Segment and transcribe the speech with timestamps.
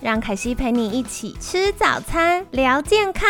[0.00, 3.28] 让凯西陪你一起吃早餐，聊健康。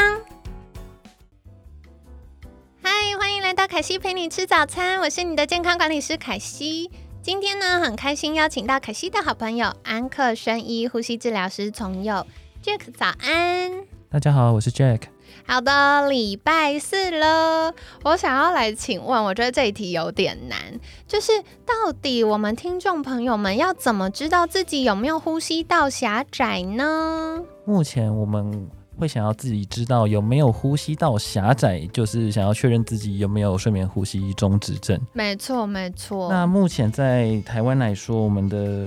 [2.82, 6.90] 嗨，欢迎来到凯西陪你吃早餐，我是你的健康管理师凯西。
[7.22, 12.26] 今天呢，很开心邀请到凯西的好朋友安克生医呼吸治疗师从佑
[12.62, 13.72] Jack，早安。
[14.10, 15.04] 大家好，我是 Jack。
[15.50, 17.72] 好的，礼拜四了，
[18.04, 20.58] 我想要来请问，我觉得这一题有点难，
[21.06, 21.32] 就是
[21.64, 27.42] 到底我们听众朋友们要怎么知道自己有没有呼吸道狭窄呢？
[27.64, 35.00] 目前我们会想要自己知道有没有呼吸道狭窄，就是想要确认自己有没有睡眠呼吸中止症。
[35.14, 36.30] 没错，没错。
[36.30, 38.86] 那目前在台湾来说，我们的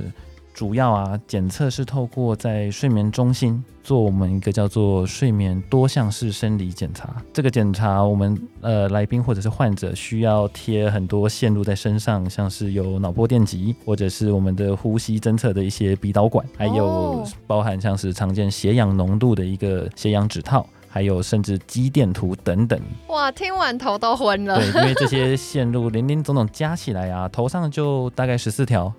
[0.61, 3.63] 主要啊检测是透过在睡眠中心。
[3.83, 22.79] 做我们一个叫做睡眠多项式生理检查，这个检查我们呃来宾或者是患者需要贴很多线路在身上，像是有脑波电极，或者是我们的呼吸侦测的一些鼻导管，还有包含像是常见血氧浓度的一个血氧指套，还有甚至肌电图等等。
[23.07, 24.59] 哇，听完头都昏了。
[24.59, 28.93] 对，因为这些线路零零总总加起来啊，头上就大概十四条。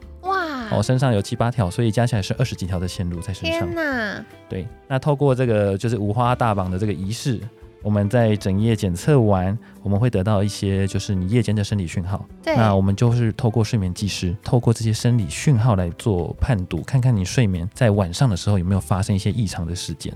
[0.72, 3.60] 哦，身上有七八条，所以加起来是二十几条的线路在身上。
[3.60, 4.24] 天哪！
[4.48, 7.40] 对，那透过这个就是五花大绑的这个仪式，
[7.82, 12.24] 我们在整夜检测完，我们会得到一些就是你夜间的生理讯号。
[12.42, 12.56] 对。
[12.56, 20.12] 那我们就是透过睡眠技师，透过这些生理讯号来做判读，看看你睡眠在晚上的时候有没有发生一些异常的事件。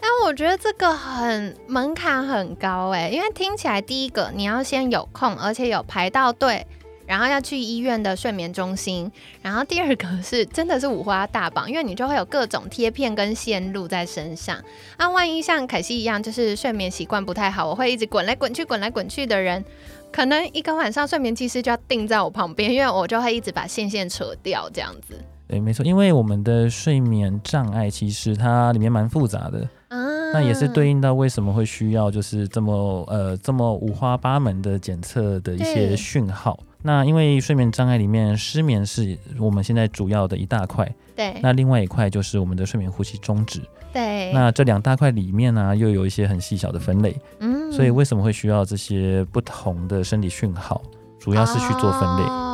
[0.00, 6.66] 但我觉得这个很门槛很高哎，因为听起来第一个你要先有空，而且有排到队。
[7.06, 9.10] 然后要去医院的睡眠中心，
[9.42, 14.56] 然后第二个是真的是五花大绑，因为你就会有各种贴片跟线路在身上。
[14.98, 19.64] 那万一像凯西一样，就是睡眠习惯不太好，我会一直滚来滚去、滚来滚去的人，
[20.12, 25.18] 可能一个晚上睡眠技师就要定在我旁边，因为我就会一直把线线扯掉这样子。
[25.46, 29.68] 对，没错，因为我们的睡眠障碍其实它里面蛮复杂的。
[30.32, 36.58] 那也是对应到为什么会需要就是这么呃这么五花八门的检测的一些讯号。
[36.86, 40.86] 那因为睡眠障碍里面失眠是我们现在主要的一大块。
[41.16, 41.34] 对。
[41.42, 43.62] 那另外一块就是我们的睡眠呼吸终止。
[43.90, 44.30] 对。
[44.34, 47.16] 那这两大块里面呢，又有一些很细小的分类。
[47.40, 47.72] 嗯。
[47.72, 50.82] 所以为什么会需要这些不同的生理讯号？
[51.18, 52.53] 主要是去做分类。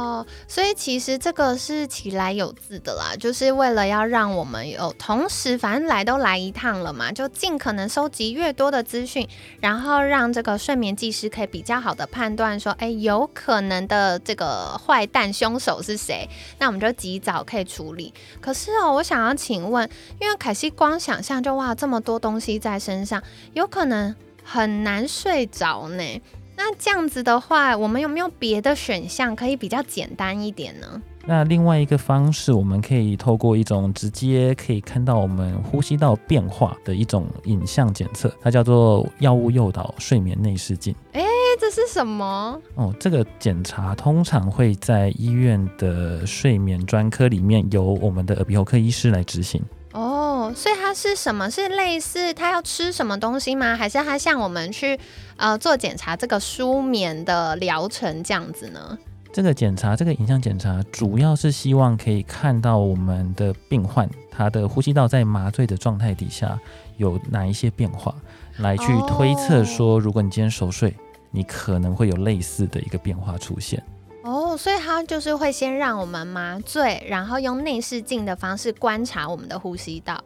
[0.50, 9.28] 所以其实这个是起来有字的啦，就是为了要让我们有同时，反正来都来一趟了嘛，就尽可能收集越多的资讯，
[9.60, 16.28] 然后让这个睡眠技师可以比较好的判断说，哎，有可能的这个坏蛋凶手是谁，
[16.58, 18.12] 那我们就及早可以处理。
[18.40, 19.88] 可是哦，我想要请问，
[20.20, 23.22] 因为凯西光想象就哇这么多东西在身上，
[23.52, 24.12] 有可能
[24.42, 26.20] 很难睡着呢。
[26.62, 31.00] 那这样子的话，我们有没有别的选项可以比较简单一点呢？
[31.24, 40.94] 那另外一个方式，我们可以透过一种直接可以看到我们呼吸道变化的一种影像检测，它叫做药物诱导睡眠内视镜。
[41.12, 41.22] 哎，
[41.58, 42.60] 这是什么？
[42.74, 49.62] 哦，这个检查通常会在医院的睡眠专科里面由我们的耳鼻喉科医师来执行。
[49.92, 51.50] 哦，所以它是什么？
[51.50, 53.76] 是类似他要吃什么东西吗？
[53.76, 54.98] 还是他像我们去
[55.36, 58.98] 呃做检查这个舒眠的疗程这样子呢？
[59.32, 66.58] 这个检查，这个影像检查，主要是希望可以看到我们的病患他的呼吸道在麻醉的状态底下
[66.96, 68.14] 有哪一些变化，
[68.58, 70.96] 来去推测说，如果你今天熟睡，
[71.30, 73.80] 你可能会有类似的一个变化出现。
[74.24, 80.20] 哦，所以他就是会先让我们麻醉，然后用内视镜的方式观察我们的呼吸道。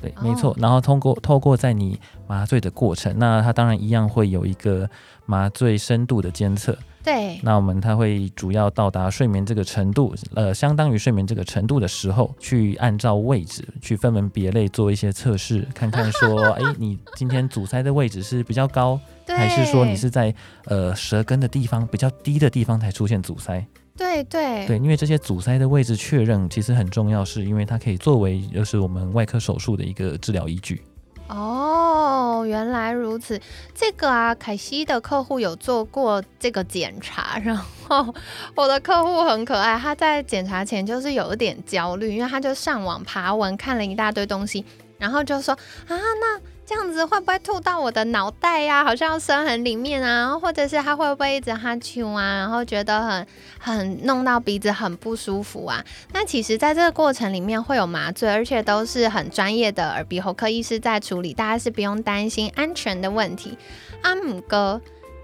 [0.00, 0.56] 对，没错。
[0.58, 4.88] 然后通过透过在你麻醉的过程，那它当然一样会有一个
[5.26, 6.76] 麻醉深度的监测。
[7.02, 7.40] 对。
[7.42, 19.00] 那我们它会主要到达睡眠这个程度，呃，相当于睡眠这个程度的时候，去按照位置去分门别类做一些测试，看看说， 哎，你今天阻塞的位置是比较高。
[19.26, 20.34] 还是说你是在
[20.64, 23.62] 呃舌根的地方比较低的地方才出现阻塞？
[23.98, 30.80] 对对对，因为这些阻塞的位置确认其实很重要，是因为它可以作为就是我们外科手术的一个治疗依据。
[31.26, 33.38] 哦，原来如此。
[33.74, 38.14] 这个啊，凯西的客户有做过这个检查，然后
[38.54, 44.64] 我的客户很可爱，他在检查前就是有一点焦虑，因为他就上网爬文看了一大堆东西。
[44.98, 45.52] 然后就说
[45.86, 48.84] 啊，那这样子会不会吐到我的脑袋呀？
[48.84, 53.26] 好像要伸很里面啊，或者是他会不会一直哈啾啊，然后觉得很
[53.58, 55.82] 很弄到鼻子很不舒服啊？
[56.12, 63.56] 那其实在这个过程里面会有麻醉，而且都是很专业的耳鼻喉科医师在处理，大家是不用担心安全的问题。
[64.02, 64.78] 阿姆哥。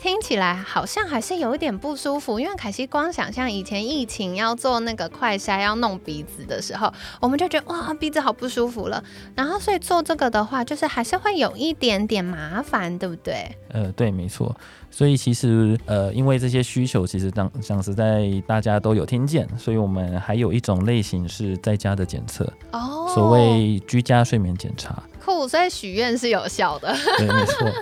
[0.05, 9.03] 听起来好像还是有一点不舒服，因为凯西光想象以前疫情要做那个快筛要弄鼻子的时候，我们就觉得哇鼻子好不舒服了。
[9.35, 13.51] 然后所以做这个的话，就是还是会有一点点麻烦，对不对？
[13.71, 14.55] 呃，对，没错。
[14.91, 25.03] 所以其实呃，因为这些需求其实当像是在大家都有听见，所以我们还有一种类型是在家的检测，哦，所谓居家睡眠检查。
[25.25, 26.95] 酷，所以许愿是有效的。
[27.17, 27.73] 对，没错。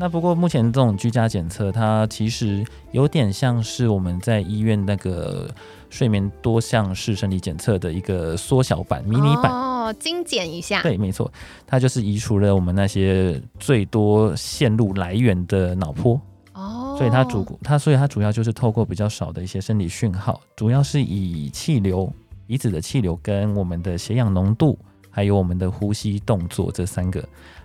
[0.00, 5.46] 那不过目前这种居家检测，它其实有点像是我们在医院那个
[5.90, 10.80] 睡眠多项式生理检测的一个缩小版、迷你版哦，精简一下。
[10.80, 11.30] 对，没错，
[11.66, 16.18] 它就是移除了我们那些最多线路来源的脑波
[16.54, 22.10] 哦，所以它主它所以它主要就是透过比较少的一些生理讯号，主要是以气流、
[22.46, 24.78] 鼻子的气流跟我们的血氧浓度，
[25.10, 27.22] 还有我们的呼吸动作这三个。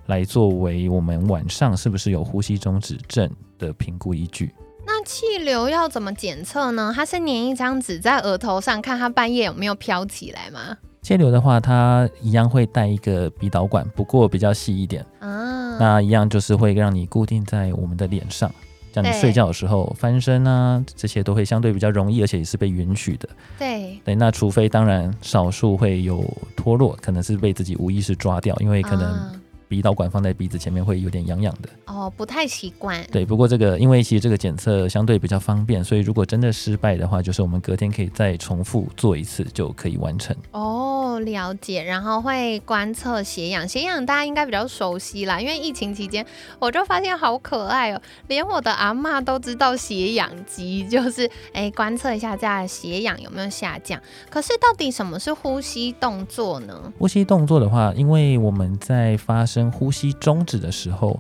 [0.08, 4.54] 来作为我们晚上是不是有呼吸中止症的评估依据。
[4.88, 6.94] 那气流要怎么检测呢？
[6.96, 10.78] 它是粘一张纸在额头上，看它半夜有没有飘起来吗？
[11.02, 15.78] 气流的话，它一样会带一个鼻导管，不过比较细一点啊。
[15.80, 18.52] 那一样就是会让你固定在我们的脸上，
[18.94, 23.28] 这样你睡觉的时候翻身啊，这些都会相对比较容易，而且也是被允许的。
[23.58, 26.24] 对对，那除非当然少数会有
[26.56, 29.42] 脱落，可能是被自己无意识抓掉，因为可能。
[29.68, 33.04] 鼻导管放在鼻子前面会有点痒痒的哦，不太习惯。
[33.12, 40.36] 对，不过这个因为其实这个检测相对比较方便，所以如果真的失败的话，就是我们隔天可以再重复做一次就可以完成。
[40.52, 41.84] 哦，了解。
[41.84, 46.26] 然后会观测血氧，血氧大家应该比较熟悉啦，因为疫情期间
[46.60, 54.02] 我就发现好可爱哦，连我的阿妈都知道血氧机，就是哎观测一下家的血氧有没有下降。
[54.30, 56.94] 可是到底什么是呼吸动作呢？
[56.98, 61.20] 呼吸动作的话，因为我们在发生呼吸终止的时候，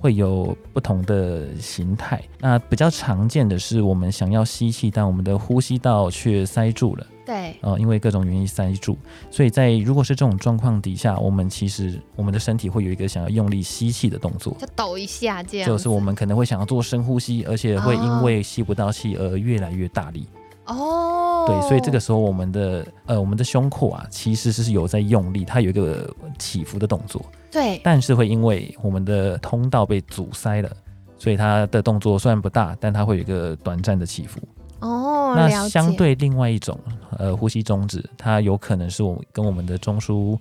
[0.00, 2.22] 会有不同的形态。
[2.38, 7.06] 那比较常见的是，我们想要吸气，但我们的呼吸道却塞住了。
[7.26, 8.98] 对，呃，因为各种原因塞住，
[9.30, 15.66] 所以在如果是这种状况底下，我们其实我们的身体会有一个想要用力吸气的动作，就抖一下这样。
[15.66, 20.26] 就是我们可能会想要做深呼吸，而且会因为吸不到气而越来越大力。
[20.66, 26.08] 哦，对，所以这个时候我们的呃我们的胸廓啊，其实是有在用力，它有一个
[26.38, 27.20] 起伏的动作。
[27.50, 30.70] 对，但是会因为我们的通道被阻塞了，
[31.18, 34.40] 所以它的动作虽然不大，但它会有一个短暂的起伏。
[34.80, 36.78] 哦，那相对另外一种
[37.18, 40.38] 呃呼吸中止，它有可能是我跟我们的中枢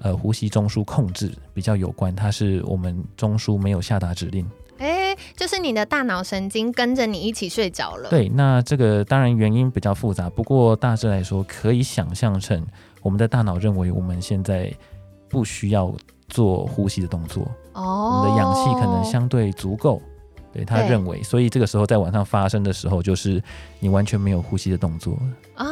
[0.00, 4.46] 呃呼吸中枢控制比较有关，它是我们中枢没有下达指令。
[4.78, 8.10] 哎，就是你的大脑神经跟着你一起睡着了。
[8.10, 12.64] 对，那这个当然原因比较复杂，不过大致来说，可以想象成
[13.02, 14.72] 我们的大脑认为我们现在
[15.28, 15.94] 不需要
[16.28, 20.02] 做呼吸的动作，哦，我们的氧气可能相对足够，
[20.52, 23.42] 对他认为，所以这个时候在晚上发生的时候，就是
[23.78, 25.16] 你完全没有呼吸的动作
[25.54, 25.66] 啊。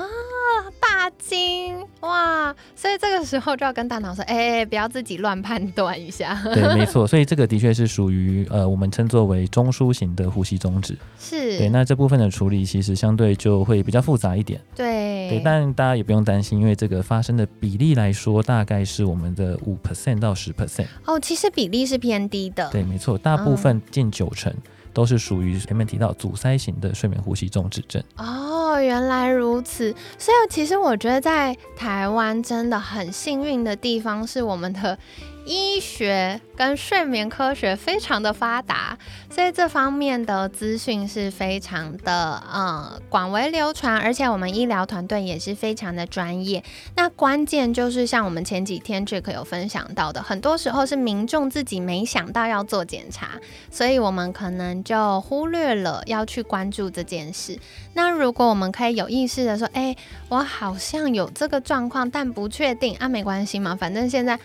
[2.74, 6.38] 所以这个时候就要跟大脑说，哎，不要自己乱判断一下。
[6.52, 10.96] 对，没错，所以这个的确是属于呃，我们称作为中枢型的呼吸终止。
[11.18, 14.60] 是对，那这部分的处理其实相对就会比较复杂一点。
[14.74, 20.86] 对，对，但大家也不用担心，因为这个发生的比例来说，大概是我们的五 percent 到十 percent。
[21.04, 22.68] 哦，其实比例是偏低的。
[22.70, 24.54] 对，没错，大部分近九成。
[24.94, 29.94] 都是属于前面提到阻塞型的睡眠呼吸中止症哦，原来如此。
[30.18, 34.98] 所以其实我觉得在台湾真的很幸运的地方是我们的。
[35.44, 38.96] 医学跟睡眠科学非常的发达，
[39.28, 46.64] 所以这方面的资讯是非常的呃广为流传，而且我们医疗团队也是非常的专业。
[46.96, 53.32] 那关键就是像我们前几天 Jack 有分享到的，很多时候是民众自己没想到要做检查，
[53.70, 57.58] 所以我们可能就忽略了要去关注这件事。
[57.92, 59.94] 那如果我们可以有意识的说，哎，
[60.30, 64.38] 我好像有这个状况，但不确定啊，没关系嘛，反正现在。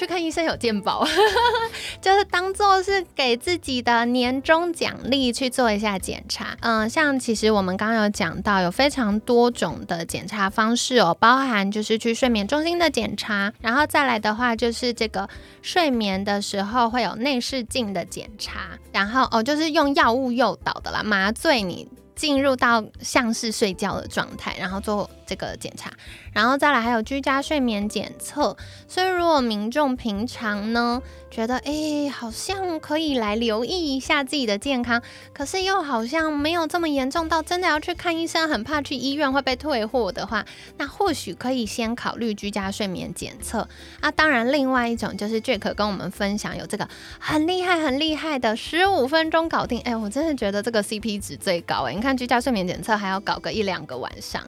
[0.00, 1.06] 去看医生有健保，
[2.00, 6.56] 就是当做是给自己的年终奖励去做一下检查。
[6.60, 15.28] 嗯，像其实我们刚刚有讲到，有非常多种的检查方式哦，包含就是去睡眠中心的检查，然后再来的话就是这个
[15.60, 25.10] 睡眠的时候会有内视镜的检查，然后哦就是用药物诱导的啦，麻醉你进入到像是睡觉的状态，然后做。
[25.30, 25.92] 这个检查，
[26.32, 28.56] 然后再来还有居家睡眠检测。
[28.88, 35.00] 所以如果民众平常呢觉得哎好像可以来留意一下自己的健康，
[35.32, 40.44] 可是又好像没有这么严重到真的要去看医生，很怕去医院会被退货的话，
[40.78, 43.68] 那或许可以先考虑居家睡眠检测。
[44.00, 46.88] 啊，当然另外一种就是 Jack 跟我们分享有这个
[47.20, 54.42] 很厉害很厉害的十五分钟搞定，哎，我真的觉得这个 CP 值最高哎，你看居家睡眠检测还要搞个一两个晚上。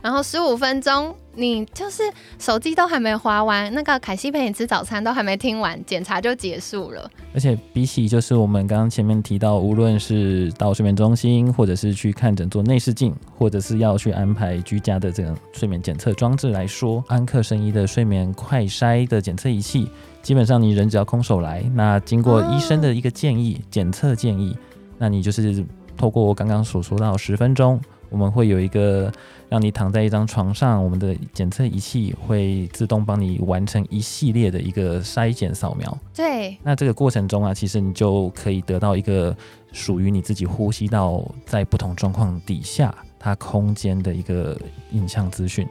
[0.00, 2.04] 然后十五分钟，你就是
[2.38, 7.10] 手机都还没划完，那个凯西陪你吃早餐都还没听完，检查就结束了。
[7.34, 19.90] 而且比起就是我们刚刚前面提到，无论是到睡眠中心，或者是去看诊做内视镜，或者是要去安排居家的这种睡眠检测装置来说，安克生医的睡眠快筛的检测仪器，
[20.22, 24.56] 基本上你人只要空手来，那经过医生的一个建议检测建议，
[24.96, 25.64] 那你就是
[25.96, 29.12] 透过我刚刚所说到十分钟，我们会有一个。
[29.50, 35.98] 让你躺在一张床上，我们的检测仪器会自动帮你完成一系列的一个筛检扫描。
[36.14, 39.34] 对，那这个过程中啊，其实你就可以得到一个
[39.72, 44.54] 属于你自己呼吸道在不同状况底下它空间的一个
[44.90, 45.66] 影像资讯。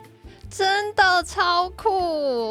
[0.49, 1.89] 真的超酷，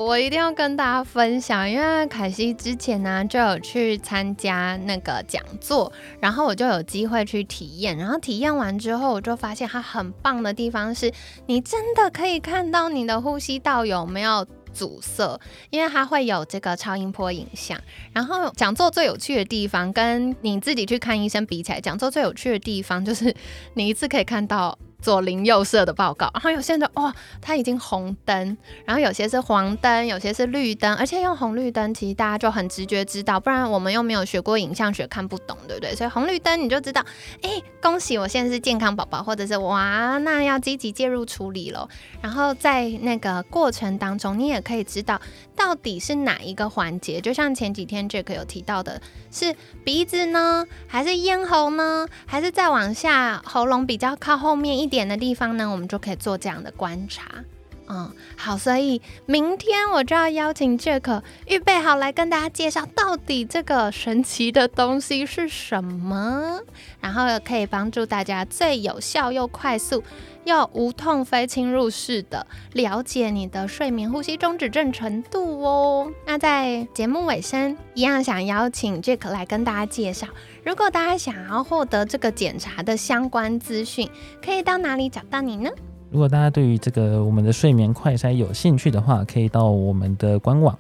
[0.07, 1.69] 我一定要跟大家分享。
[1.69, 7.97] 因为凯西之前呢就有去参加那个讲座，然后我就有机会去体验。
[7.97, 11.11] 然后体验完之后，我就发现它很棒的地方是，
[11.47, 17.81] 你真的可以看到你的呼吸道有没有阻塞，因为它会有这个超音波影像。
[18.12, 23.35] 然后讲座最有趣的地方，跟你自己去看医生比起来，讲座最有趣的地方就是
[23.75, 24.79] 你一次可以看到。
[25.00, 35.95] 左邻右舍的报告，然后有些人哇，它已经红灯，然后有些是黄灯，有些是绿灯，而且用红绿灯，其实大家就很直觉知道，不然我们又没有学过影像学，看不懂，对不对？
[35.95, 37.05] 所以红绿灯你就知道，
[37.43, 41.87] 哎，恭喜我现在是健康宝宝，或者是哇，那要积极介入处理了。
[42.23, 45.21] 然后在那个过程当中，你也可以知道
[45.55, 49.00] 到底是哪一个环节，就像前几天 Jack 有提到的，
[49.31, 54.86] 是鼻子呢，还是咽喉呢，还是再往下喉咙比较靠后面一。
[54.88, 57.45] 点的地方呢，我们就可以做这样的观察。
[57.88, 66.61] 嗯，好，所以明天我就要邀请 Jack 预备好来跟大家介绍到底这个神奇的东西是什么，
[67.00, 70.02] 然后可以帮助大家最有效又快速
[70.45, 76.11] 又无痛非侵入式的了解你的睡眠呼吸中止症程度哦。
[76.26, 80.26] 那在节目尾声，一样想邀请 Jack 来跟大家介绍。
[80.64, 84.11] 如果大家想要获得这个检查的相关资讯，
[84.45, 85.71] 可以到哪里找到你呢？
[86.16, 90.75] 如果大家对于这个我们的睡眠快筛有兴趣的话，可以到我们的官网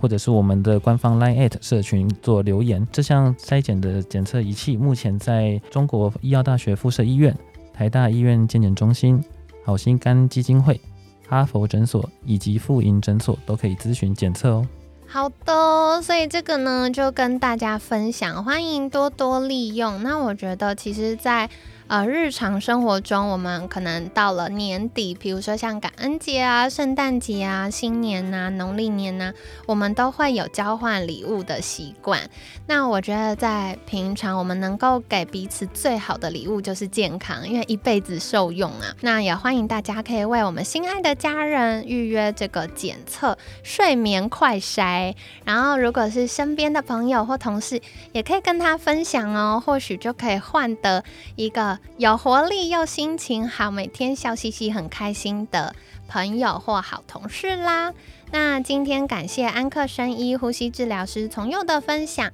[0.00, 2.88] 或者是我们的官方 Line at 社群做留言。
[2.90, 7.36] 这项筛检的检测仪器目前在中国医药大学附设医院、
[7.74, 9.22] 台大医院健检中心、
[9.62, 10.80] 好心肝基金会、
[11.28, 14.66] 哈佛诊所以及妇婴诊所都可以咨询检测哦。
[15.06, 20.02] 好的，所以这个呢就跟大家分享，欢迎多多利用。
[20.02, 21.48] 那我觉得其实，在
[21.88, 29.32] 呃，日常生活中，我们可能到了年底，比如说像感恩节啊、圣诞节啊、新年呐、农历年呐，
[29.64, 32.20] 我们都会有交换礼物的习惯。
[32.66, 38.94] 那我觉得在平常，我们能够给彼此最好的礼物就是健康，因为一辈子受用啊。
[39.00, 45.14] 那也欢迎大家可以为我们心爱的家人预约这个检测睡眠快筛，
[45.46, 47.80] 然后如果是身边的朋友或同事，
[48.12, 51.02] 也可以跟他分享哦，或许就可以换得
[51.34, 51.77] 一个。
[51.96, 55.74] 有活力又心情好，每天笑嘻嘻、很开心的
[56.06, 57.92] 朋友或好同事啦。
[58.30, 62.30] 那今天感谢安克生医呼吸治疗师从佑的分享，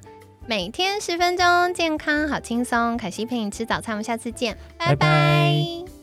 [0.47, 2.97] 每天十分钟，健康好轻松。
[2.97, 5.94] 凯西陪你吃早餐，我们下次见，拜拜。